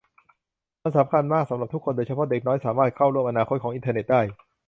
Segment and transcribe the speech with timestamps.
[0.81, 4.21] มันสำคัญมากสำหรับทุกคนโดยเฉพาะเด็กน้อยสามารถเข้าร่วมอนาคตของอินเทอร์เน็ตได้